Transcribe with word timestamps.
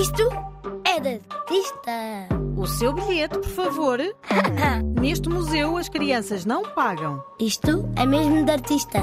Isto 0.00 0.22
é 0.84 1.00
de 1.00 1.20
artista. 1.28 2.28
O 2.56 2.68
seu 2.68 2.92
bilhete, 2.92 3.36
por 3.36 3.48
favor. 3.48 3.98
Neste 5.00 5.28
museu 5.28 5.76
as 5.76 5.88
crianças 5.88 6.44
não 6.44 6.62
pagam. 6.72 7.20
Isto 7.40 7.90
é 7.96 8.06
mesmo 8.06 8.44
de 8.44 8.52
artista. 8.52 9.00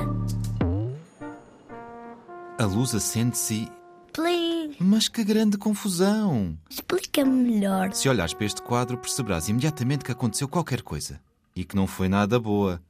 A 2.57 2.63
luz 2.63 2.95
acende-se. 2.95 3.69
Plim. 4.13 4.73
Mas 4.79 5.09
que 5.09 5.21
grande 5.25 5.57
confusão! 5.57 6.57
Explica-me 6.69 7.51
melhor. 7.51 7.91
Se 7.91 8.07
olhares 8.07 8.33
para 8.33 8.45
este 8.45 8.61
quadro, 8.61 8.97
perceberás 8.97 9.49
imediatamente 9.49 10.05
que 10.05 10.13
aconteceu 10.13 10.47
qualquer 10.47 10.81
coisa. 10.81 11.19
E 11.53 11.65
que 11.65 11.75
não 11.75 11.87
foi 11.87 12.07
nada 12.07 12.39
boa. 12.39 12.81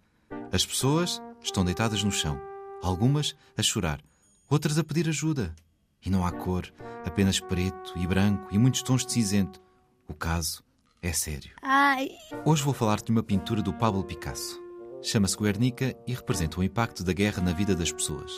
As 0.52 0.64
pessoas 0.64 1.20
estão 1.42 1.66
deitadas 1.66 2.04
no 2.04 2.12
chão. 2.12 2.40
Algumas 2.84 3.36
a 3.58 3.64
chorar, 3.64 4.00
outras 4.48 4.78
a 4.78 4.84
pedir 4.84 5.10
ajuda. 5.10 5.56
E 6.06 6.10
não 6.10 6.26
há 6.26 6.32
cor, 6.32 6.72
apenas 7.06 7.40
preto 7.40 7.94
e 7.96 8.06
branco 8.06 8.48
e 8.52 8.58
muitos 8.58 8.84
tons 8.84 9.06
de 9.06 9.12
cinzento. 9.12 9.62
O 10.08 10.14
caso 10.14 10.64
é 11.02 11.12
sério. 11.12 11.52
Ai, 11.62 12.10
Hoje 12.46 12.64
vou 12.64 12.74
falar-te 12.74 13.06
de 13.06 13.12
uma 13.12 13.24
pintura 13.24 13.62
do 13.62 13.74
Pablo 13.74 14.04
Picasso. 14.04 14.62
Chama-se 15.02 15.38
Guernica 15.38 15.96
e 16.08 16.14
representa 16.14 16.60
o 16.60 16.64
impacto 16.64 17.04
da 17.04 17.14
guerra 17.14 17.42
na 17.42 17.52
vida 17.54 17.76
das 17.76 17.92
pessoas. 17.92 18.32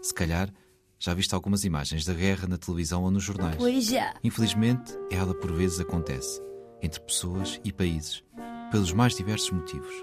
Se 0.00 0.12
calhar, 0.12 0.50
já 0.98 1.12
viste 1.14 1.34
algumas 1.34 1.64
imagens 1.64 2.04
da 2.04 2.14
guerra 2.14 2.46
na 2.46 2.56
televisão 2.56 3.02
ou 3.02 3.10
nos 3.10 3.24
jornais. 3.24 3.56
pois 3.56 3.86
já. 3.86 4.14
Infelizmente, 4.22 4.92
ela 5.10 5.34
por 5.34 5.52
vezes 5.52 5.80
acontece 5.80 6.40
entre 6.82 7.00
pessoas 7.00 7.60
e 7.64 7.72
países, 7.72 8.24
pelos 8.70 8.92
mais 8.92 9.14
diversos 9.14 9.50
motivos. 9.50 9.94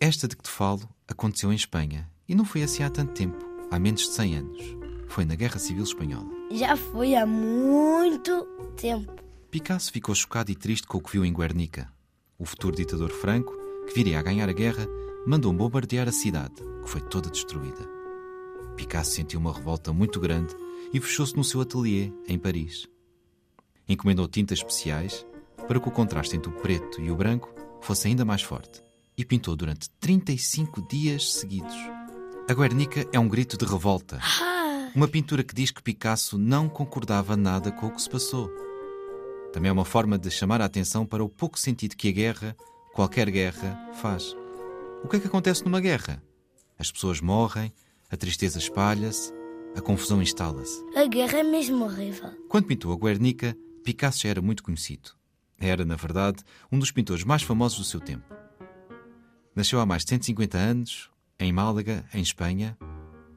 Esta 0.00 0.26
de 0.26 0.36
que 0.36 0.42
te 0.42 0.50
falo 0.50 0.88
aconteceu 1.06 1.52
em 1.52 1.56
Espanha 1.56 2.10
e 2.28 2.34
não 2.34 2.44
foi 2.44 2.62
assim 2.62 2.82
há 2.82 2.90
tanto 2.90 3.12
tempo, 3.12 3.38
há 3.70 3.78
menos 3.78 4.02
de 4.02 4.08
100 4.08 4.36
anos. 4.36 4.81
Foi 5.12 5.26
na 5.26 5.34
Guerra 5.34 5.58
Civil 5.58 5.84
Espanhola. 5.84 6.26
Já 6.50 6.74
foi 6.74 7.14
há 7.14 7.26
muito 7.26 8.46
tempo. 8.74 9.12
Picasso 9.50 9.92
ficou 9.92 10.14
chocado 10.14 10.50
e 10.50 10.54
triste 10.54 10.86
com 10.86 10.96
o 10.96 11.02
que 11.02 11.12
viu 11.12 11.22
em 11.22 11.34
Guernica. 11.34 11.92
O 12.38 12.46
futuro 12.46 12.74
ditador 12.74 13.10
Franco, 13.10 13.52
que 13.86 13.94
viria 13.94 14.18
a 14.18 14.22
ganhar 14.22 14.48
a 14.48 14.54
guerra, 14.54 14.88
mandou 15.26 15.52
bombardear 15.52 16.08
a 16.08 16.12
cidade, 16.12 16.54
que 16.82 16.88
foi 16.88 17.02
toda 17.02 17.28
destruída. 17.28 17.86
Picasso 18.74 19.10
sentiu 19.10 19.38
uma 19.38 19.52
revolta 19.52 19.92
muito 19.92 20.18
grande 20.18 20.56
e 20.94 20.98
fechou-se 20.98 21.36
no 21.36 21.44
seu 21.44 21.60
ateliê, 21.60 22.10
em 22.26 22.38
Paris. 22.38 22.88
Encomendou 23.86 24.26
tintas 24.26 24.60
especiais 24.60 25.26
para 25.68 25.78
que 25.78 25.88
o 25.88 25.92
contraste 25.92 26.36
entre 26.36 26.48
o 26.48 26.54
preto 26.54 27.02
e 27.02 27.10
o 27.10 27.16
branco 27.16 27.54
fosse 27.82 28.08
ainda 28.08 28.24
mais 28.24 28.40
forte 28.40 28.82
e 29.14 29.26
pintou 29.26 29.54
durante 29.56 29.90
35 30.00 30.88
dias 30.88 31.34
seguidos. 31.34 31.76
A 32.48 32.54
Guernica 32.54 33.06
é 33.12 33.20
um 33.20 33.28
grito 33.28 33.58
de 33.58 33.66
revolta. 33.66 34.18
Uma 34.94 35.08
pintura 35.08 35.42
que 35.42 35.54
diz 35.54 35.70
que 35.70 35.82
Picasso 35.82 36.36
não 36.36 36.68
concordava 36.68 37.34
nada 37.34 37.72
com 37.72 37.86
o 37.86 37.90
que 37.90 38.02
se 38.02 38.10
passou. 38.10 38.50
Também 39.50 39.70
é 39.70 39.72
uma 39.72 39.86
forma 39.86 40.18
de 40.18 40.30
chamar 40.30 40.60
a 40.60 40.66
atenção 40.66 41.06
para 41.06 41.24
o 41.24 41.30
pouco 41.30 41.58
sentido 41.58 41.96
que 41.96 42.08
a 42.08 42.12
guerra, 42.12 42.54
qualquer 42.92 43.30
guerra, 43.30 43.90
faz. 43.94 44.36
O 45.02 45.08
que 45.08 45.16
é 45.16 45.20
que 45.20 45.26
acontece 45.26 45.64
numa 45.64 45.80
guerra? 45.80 46.22
As 46.78 46.92
pessoas 46.92 47.22
morrem, 47.22 47.72
a 48.10 48.16
tristeza 48.18 48.58
espalha-se, 48.58 49.32
a 49.74 49.80
confusão 49.80 50.20
instala-se. 50.20 50.84
A 50.94 51.06
guerra 51.06 51.38
é 51.38 51.42
mesmo 51.42 51.84
horrível. 51.84 52.28
Quando 52.46 52.66
pintou 52.66 52.92
a 52.92 52.96
Guernica, 52.96 53.56
Picasso 53.82 54.20
já 54.20 54.28
era 54.28 54.42
muito 54.42 54.62
conhecido. 54.62 55.12
Era, 55.58 55.86
na 55.86 55.96
verdade, 55.96 56.44
um 56.70 56.78
dos 56.78 56.90
pintores 56.90 57.24
mais 57.24 57.42
famosos 57.42 57.78
do 57.78 57.84
seu 57.84 58.00
tempo. 58.00 58.26
Nasceu 59.56 59.80
há 59.80 59.86
mais 59.86 60.04
de 60.04 60.10
150 60.10 60.58
anos, 60.58 61.10
em 61.40 61.50
Málaga, 61.50 62.04
em 62.12 62.20
Espanha, 62.20 62.76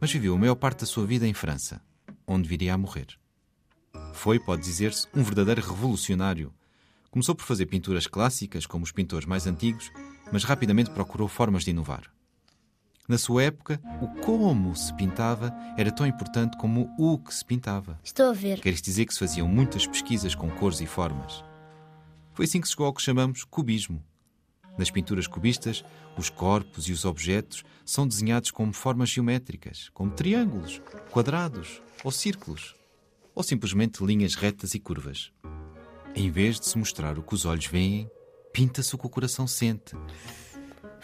mas 0.06 0.12
viveu 0.12 0.36
a 0.36 0.38
maior 0.38 0.54
parte 0.54 0.82
da 0.82 0.86
sua 0.86 1.04
vida 1.04 1.28
em 1.28 1.34
França, 1.34 1.82
onde 2.28 2.48
viria 2.48 2.76
a 2.76 2.78
morrer. 2.78 3.08
Foi, 4.14 4.40
pode 4.40 4.62
dizer-se, 4.62 5.08
um 5.16 5.24
verdadeiro 5.24 5.62
revolucionário. 5.62 6.54
Começou 7.10 7.34
por 7.34 7.44
fazer 7.44 7.66
pinturas 7.66 8.06
clássicas, 8.06 8.68
como 8.68 8.84
os 8.84 8.92
pintores 8.92 9.26
mais 9.26 9.48
antigos, 9.48 9.92
mas 10.32 10.44
rapidamente 10.44 10.92
procurou 10.92 11.28
formas 11.28 11.64
de 11.64 11.72
inovar. 11.72 12.04
Na 13.08 13.18
sua 13.18 13.46
época, 13.46 13.82
o 14.00 14.22
como 14.22 14.76
se 14.76 14.94
pintava 14.94 15.52
era 15.76 15.92
tão 15.92 16.06
importante 16.06 16.56
como 16.56 16.94
o 17.00 17.18
que 17.18 17.34
se 17.34 17.44
pintava. 17.44 18.00
Estou 18.04 18.30
a 18.30 18.34
ver. 18.34 18.62
Quer 18.62 18.76
isto 18.76 18.86
dizer 18.86 19.08
que 19.08 19.14
se 19.14 19.20
faziam 19.20 19.48
muitas 19.48 19.88
pesquisas 19.88 20.36
com 20.36 20.52
cores 20.52 20.82
e 20.82 20.86
formas. 20.86 21.44
Foi 22.32 22.46
assim 22.46 22.62
que 22.62 22.68
se 22.68 22.74
chegou 22.74 22.86
ao 22.86 22.94
que 22.94 23.02
chamamos 23.02 23.44
cubismo. 23.44 24.04
Nas 24.78 24.92
pinturas 24.92 25.28
cubistas, 25.28 25.84
os 26.18 26.30
corpos 26.30 26.88
e 26.90 26.92
os 26.92 27.06
objetos 27.06 27.64
são 27.86 28.08
desenhados 28.08 28.52
como 28.52 28.74
formas 28.74 29.10
geométricas, 29.10 29.90
como 29.94 30.12
triângulos, 30.12 30.82
quadrados 31.12 31.82
ou 32.04 32.12
círculos, 32.12 32.76
ou 33.34 33.44
simplesmente 33.44 34.04
linhas 34.04 34.36
retas 34.36 34.74
e 34.74 34.80
curvas. 34.80 35.32
Em 36.16 36.30
vez 36.30 36.60
de 36.60 36.68
se 36.68 36.78
mostrar 36.78 37.18
o 37.18 37.24
que 37.24 37.34
os 37.34 37.46
olhos 37.46 37.68
veem, 37.68 38.10
pinta-se 38.54 38.96
o 38.96 38.98
que 38.98 39.06
o 39.06 39.10
coração 39.10 39.48
sente. 39.48 39.96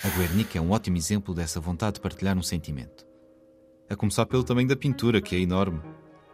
A 0.03 0.09
Guernica 0.17 0.57
é 0.57 0.61
um 0.61 0.71
ótimo 0.71 0.97
exemplo 0.97 1.33
dessa 1.33 1.59
vontade 1.59 1.95
de 1.95 2.01
partilhar 2.01 2.37
um 2.37 2.43
sentimento. 2.43 3.05
A 3.89 3.95
começar 3.95 4.25
pelo 4.25 4.43
tamanho 4.43 4.67
da 4.67 4.75
pintura, 4.75 5.21
que 5.21 5.35
é 5.35 5.39
enorme. 5.39 5.81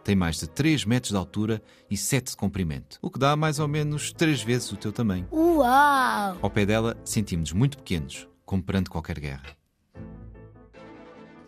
Tem 0.04 0.16
mais 0.16 0.38
de 0.38 0.48
3 0.48 0.84
metros 0.84 1.10
de 1.10 1.16
altura 1.16 1.62
e 1.90 1.96
7 1.96 2.30
de 2.30 2.36
comprimento, 2.36 2.98
o 3.02 3.10
que 3.10 3.18
dá 3.18 3.36
mais 3.36 3.58
ou 3.58 3.68
menos 3.68 4.12
3 4.12 4.42
vezes 4.42 4.72
o 4.72 4.76
teu 4.76 4.92
tamanho. 4.92 5.26
Uau! 5.30 6.38
Ao 6.40 6.50
pé 6.50 6.64
dela, 6.64 6.96
sentimos-nos 7.04 7.52
muito 7.52 7.76
pequenos, 7.78 8.26
como 8.44 8.62
perante 8.62 8.88
qualquer 8.88 9.18
guerra. 9.20 9.58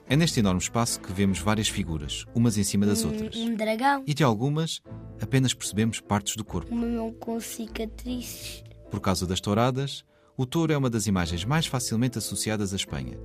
É 0.06 0.16
neste 0.16 0.40
enorme 0.40 0.60
espaço 0.60 1.00
que 1.00 1.12
vemos 1.12 1.38
várias 1.38 1.68
figuras, 1.68 2.26
umas 2.34 2.58
em 2.58 2.64
cima 2.64 2.84
das 2.84 3.04
outras. 3.04 3.36
Um 3.36 3.54
dragão. 3.54 4.02
E 4.06 4.12
de 4.12 4.24
algumas, 4.24 4.82
apenas 5.22 5.54
percebemos 5.54 6.00
partes 6.00 6.34
do 6.34 6.44
corpo. 6.44 6.74
Um 6.74 6.78
mamão 6.78 7.12
com 7.12 7.38
cicatrizes. 7.40 8.64
Por 8.90 9.00
causa 9.00 9.24
das 9.24 9.40
touradas, 9.40 10.04
o 10.36 10.44
touro 10.44 10.72
é 10.72 10.76
uma 10.76 10.90
das 10.90 11.06
imagens 11.06 11.44
mais 11.44 11.66
facilmente 11.66 12.18
associadas 12.18 12.72
à 12.72 12.76
Espanha. 12.76 13.16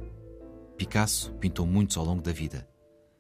Picasso 0.78 1.34
pintou 1.40 1.66
muitos 1.66 1.98
ao 1.98 2.06
longo 2.06 2.22
da 2.22 2.32
vida. 2.32 2.68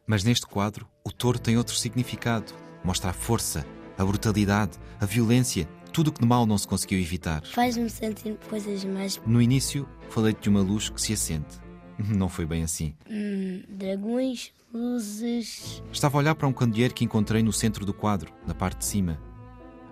Mas 0.07 0.23
neste 0.23 0.45
quadro, 0.45 0.87
o 1.03 1.11
touro 1.11 1.39
tem 1.39 1.57
outro 1.57 1.75
significado. 1.75 2.53
Mostra 2.83 3.09
a 3.09 3.13
força, 3.13 3.65
a 3.97 4.05
brutalidade, 4.05 4.77
a 4.99 5.05
violência, 5.05 5.67
tudo 5.91 6.09
o 6.09 6.11
que 6.11 6.21
de 6.21 6.27
mal 6.27 6.45
não 6.45 6.57
se 6.57 6.67
conseguiu 6.67 6.99
evitar. 6.99 7.43
Faz-me 7.45 7.89
sentir 7.89 8.37
coisas 8.49 8.83
mais. 8.85 9.19
No 9.25 9.41
início, 9.41 9.87
falei-te 10.09 10.43
de 10.43 10.49
uma 10.49 10.61
luz 10.61 10.89
que 10.89 11.01
se 11.01 11.13
acende. 11.13 11.45
Não 11.97 12.27
foi 12.27 12.45
bem 12.45 12.61
assim. 12.61 12.93
Hum, 13.09 13.63
dragões, 13.69 14.51
luzes. 14.73 15.81
Estava 15.91 16.17
a 16.17 16.19
olhar 16.19 16.35
para 16.35 16.47
um 16.47 16.53
candeeiro 16.53 16.93
que 16.93 17.05
encontrei 17.05 17.41
no 17.41 17.53
centro 17.53 17.85
do 17.85 17.93
quadro, 17.93 18.33
na 18.45 18.53
parte 18.53 18.79
de 18.79 18.85
cima. 18.85 19.17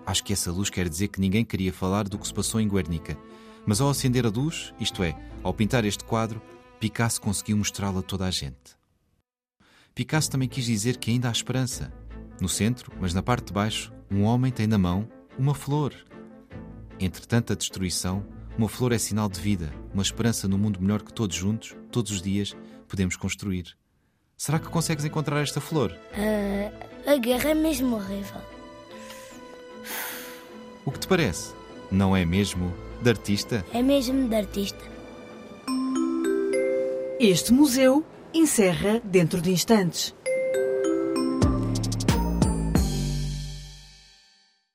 Acho 0.04 0.22
que 0.22 0.32
essa 0.34 0.52
luz 0.52 0.68
quer 0.68 0.88
dizer 0.88 1.08
que 1.08 1.20
ninguém 1.20 1.44
queria 1.44 1.72
falar 1.72 2.06
do 2.06 2.18
que 2.18 2.26
se 2.26 2.34
passou 2.34 2.60
em 2.60 2.68
Guernica. 2.68 3.16
Mas 3.66 3.80
ao 3.80 3.88
acender 3.88 4.26
a 4.26 4.28
luz, 4.28 4.74
isto 4.78 5.02
é, 5.02 5.16
ao 5.42 5.54
pintar 5.54 5.86
este 5.86 6.04
quadro, 6.04 6.42
Picasso 6.78 7.20
conseguiu 7.20 7.56
mostrá-la 7.56 8.00
a 8.00 8.02
toda 8.02 8.26
a 8.26 8.30
gente. 8.30 8.76
Picasso 9.94 10.28
também 10.28 10.48
quis 10.48 10.64
dizer 10.64 10.96
que 10.96 11.12
ainda 11.12 11.28
há 11.28 11.32
esperança. 11.32 11.92
No 12.40 12.48
centro, 12.48 12.90
mas 13.00 13.14
na 13.14 13.22
parte 13.22 13.46
de 13.46 13.52
baixo, 13.52 13.92
um 14.10 14.24
homem 14.24 14.50
tem 14.50 14.66
na 14.66 14.76
mão 14.76 15.08
uma 15.38 15.54
flor. 15.54 15.94
Entre 16.98 17.24
tanta 17.24 17.54
destruição, 17.54 18.26
uma 18.58 18.68
flor 18.68 18.90
é 18.90 18.98
sinal 18.98 19.28
de 19.28 19.38
vida, 19.40 19.72
uma 19.92 20.02
esperança 20.02 20.48
no 20.48 20.58
mundo 20.58 20.80
melhor 20.82 21.00
que 21.00 21.12
todos 21.12 21.36
juntos, 21.36 21.76
todos 21.92 22.10
os 22.10 22.20
dias, 22.20 22.56
podemos 22.88 23.16
construir. 23.16 23.76
Será 24.36 24.58
que 24.58 24.68
consegues 24.68 25.04
encontrar 25.04 25.40
esta 25.40 25.60
flor? 25.60 25.96
Ah, 26.12 27.12
a 27.12 27.16
guerra 27.16 27.50
é 27.50 27.54
mesmo 27.54 27.94
horrível. 27.94 28.40
O 30.84 30.90
que 30.90 30.98
te 30.98 31.06
parece? 31.06 31.54
Não 31.90 32.16
é 32.16 32.24
mesmo 32.24 32.74
de 33.00 33.10
artista? 33.10 33.64
É 33.72 33.80
mesmo 33.80 34.28
de 34.28 34.34
artista. 34.34 34.82
Este 37.20 37.52
museu 37.52 38.04
encerra 38.34 39.00
dentro 39.04 39.40
de 39.40 39.50
instantes. 39.50 40.14